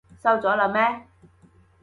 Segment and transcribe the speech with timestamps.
[0.19, 1.05] 收咗喇咩？